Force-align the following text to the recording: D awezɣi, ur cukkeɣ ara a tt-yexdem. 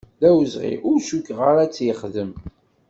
D 0.19 0.23
awezɣi, 0.29 0.73
ur 0.89 0.97
cukkeɣ 1.07 1.39
ara 1.49 1.61
a 1.65 1.67
tt-yexdem. 1.67 2.31